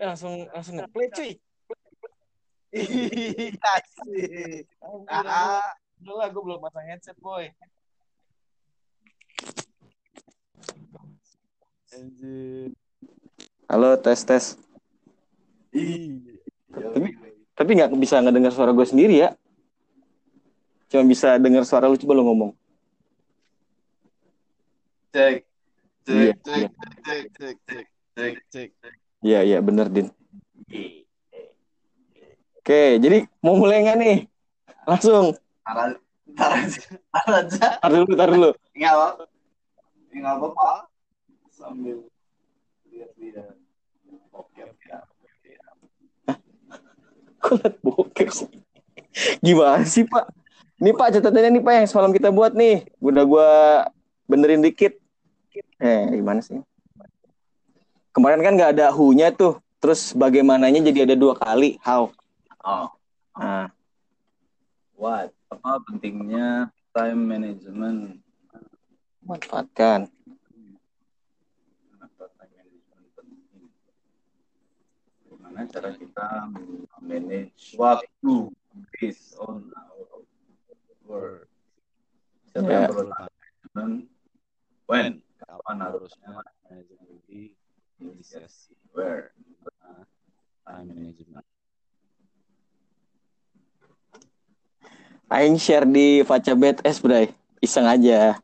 [0.00, 1.32] langsung langsung ngeplay cuy.
[2.72, 4.64] Iya sih.
[5.10, 7.52] Ah, udah lah, gue belum pasang headset boy.
[11.92, 12.72] Anjir.
[13.68, 14.44] Halo, tes tes.
[15.74, 16.40] Iya.
[16.70, 17.08] Tapi
[17.52, 19.36] tapi nggak bisa ngedengar suara gue sendiri ya.
[20.88, 22.52] Cuma bisa dengar suara lu coba lu ngomong.
[25.10, 25.42] Cek.
[26.10, 26.70] Iya, Cek,
[27.06, 27.86] cek, cek, cek,
[28.16, 28.99] cek, cek, cek.
[29.20, 30.08] Iya iya bener Din.
[32.60, 34.16] Oke, jadi mau mulai nggak nih?
[34.88, 35.36] Langsung.
[35.64, 36.00] Ntar
[36.32, 36.80] ntar aja.
[37.12, 37.66] Ntar aja.
[37.80, 38.50] Tar dulu, tar dulu.
[38.72, 39.08] Nggak apa.
[40.12, 40.70] Nggak apa-apa.
[41.52, 42.08] Sambil
[42.88, 43.56] lihat-lihat.
[44.32, 44.88] Oke, oke.
[47.40, 48.48] Kok liat bokep sih?
[49.40, 50.28] Gimana sih Pak?
[50.80, 52.88] Ini Pak catatannya nih Pak yang semalam kita buat nih.
[53.00, 53.48] Udah gua
[54.28, 54.96] benerin dikit.
[55.80, 56.60] Eh gimana sih?
[58.20, 59.64] Kemarin kan nggak ada who-nya tuh.
[59.80, 61.80] Terus bagaimananya jadi ada dua kali.
[61.80, 62.12] How?
[62.60, 62.92] Oh,
[63.32, 63.72] Nah,
[64.92, 65.32] what?
[65.48, 68.20] Apa pentingnya time management?
[69.24, 70.12] manfaatkan.
[75.24, 76.26] Bagaimana cara kita
[77.00, 78.52] manage waktu
[78.92, 80.20] based on our
[81.08, 81.48] work?
[82.52, 82.74] Siapa Ya.
[82.76, 83.94] yang perlu time management?
[84.84, 85.12] When?
[85.40, 86.28] Kapan harusnya
[86.68, 87.16] manajemen
[88.00, 88.72] di inisiasi?
[88.96, 89.36] Where?
[90.64, 91.44] Time management.
[95.30, 97.30] Aing share di Faca BTS, Bray.
[97.60, 98.34] Iseng aja.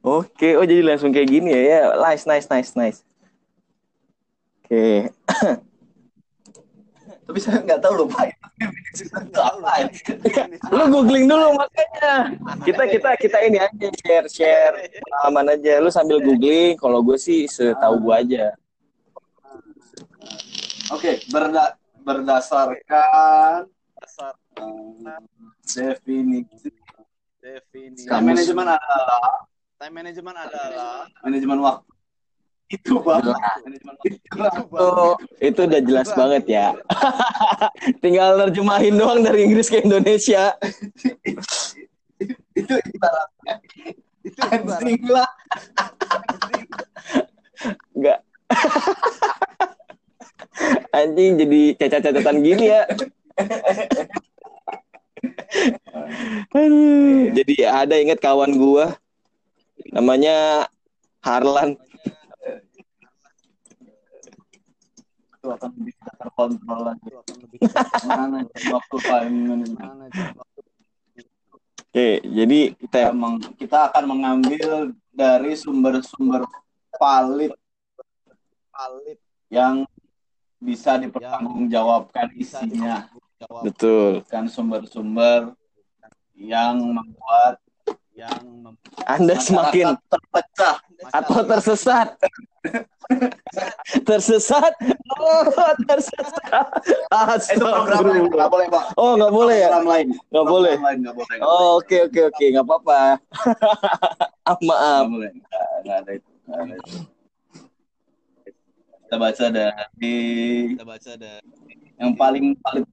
[0.00, 1.60] Oke, oh jadi langsung kayak gini ya.
[1.60, 3.04] Ya, nice, nice, nice, nice.
[4.64, 5.12] Oke.
[7.28, 8.24] Tapi saya nggak tahu lupa.
[10.74, 12.34] Lu googling dulu makanya.
[12.66, 15.72] Kita kita kita ini aja share share pengalaman aja.
[15.78, 16.74] Lu sambil googling.
[16.78, 18.44] Kalau gue sih setahu gue aja.
[20.90, 23.70] Oke, berda berdasarkan
[24.58, 25.06] um,
[25.62, 26.72] definisi
[27.40, 29.48] Definisi time management adalah
[29.80, 31.88] time management adalah manajemen waktu.
[32.70, 33.34] Itu waktu.
[33.34, 35.18] Itu Itu Bapak.
[35.42, 36.66] itu udah jelas banget ya.
[38.02, 40.54] Tinggal terjemahin doang dari Inggris ke Indonesia.
[42.54, 43.54] itu ibaratnya
[44.20, 45.30] itu anjing lah.
[47.96, 48.18] Enggak.
[50.92, 52.82] Anjing jadi cacat-catatan gini ya.
[56.52, 57.32] Aduh.
[57.32, 58.96] Jadi ada inget kawan gua
[59.90, 60.68] namanya
[61.24, 61.80] Harlan.
[65.40, 67.08] Itu akan bisa terkontrol lagi.
[67.08, 67.58] lebih
[68.04, 69.72] Mana waktu management.
[69.72, 70.04] mana
[71.90, 76.44] Oke, jadi Kita, meng- kita akan mengambil dari sumber-sumber
[76.94, 77.56] valid
[78.70, 79.18] valid
[79.48, 79.88] yang
[80.60, 83.08] bisa dipertanggungjawabkan isinya.
[83.64, 84.20] betul.
[84.22, 85.56] Bukan sumber-sumber
[86.36, 87.56] yang membuat
[88.12, 90.76] yang mem- Anda semakin terpecah.
[91.10, 92.20] atau tersesat.
[94.04, 94.76] tersesat?
[95.30, 95.46] Oh,
[95.86, 96.42] tersesat.
[96.50, 98.30] Eh, Itu program lain, Astagfirullah.
[98.34, 98.84] nggak boleh, Pak.
[98.98, 99.68] Oh, nggak boleh ya?
[99.70, 100.08] Program lain.
[100.26, 100.74] Nggak boleh.
[100.80, 101.36] Nggak boleh.
[101.38, 103.00] Oh, oke oke oke, nggak apa-apa.
[104.50, 104.58] Ah.
[104.58, 105.06] Maaf.
[105.06, 105.30] Nggak boleh.
[105.84, 106.30] Nggak ada itu.
[109.06, 110.16] Kita baca dari
[110.74, 112.84] kita baca dari yang paling paling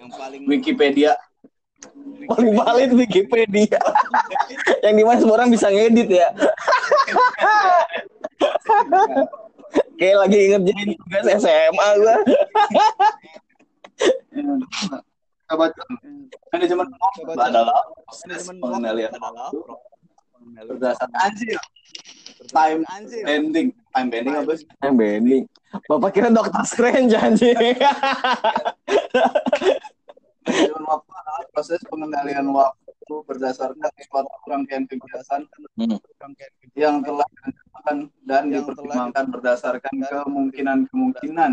[0.00, 1.12] yang paling Wikipedia.
[2.28, 3.80] Paling valid Wikipedia.
[4.84, 6.28] Yang di mana semua orang bisa ngedit ya.
[10.00, 12.16] Kayak lagi inget jadi tugas SMA gua.
[14.32, 15.82] Kita baca
[16.56, 16.88] manajemen
[17.36, 17.84] adalah
[20.64, 21.60] berdasarkan anjir.
[22.48, 23.28] Time anjir.
[23.28, 23.68] bending.
[23.92, 24.64] Time bending apa sih?
[24.80, 25.44] Yang bending.
[25.84, 27.60] Bapak kira dokter Strange anjing.
[30.48, 36.30] manajemen waktu adalah proses pengendalian waktu berdasarkan suatu rangkaian kegiatan kegiatan
[36.72, 37.28] yang telah
[37.80, 37.96] direncanakan
[38.28, 41.52] dan Yang dipertimbangkan berdasarkan kemungkinan-kemungkinan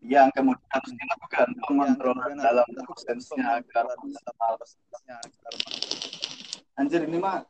[0.00, 4.54] yang kemudian harus dilakukan pengontrolan dalam prosesnya agar maksimal.
[6.80, 7.44] Anjir ini mah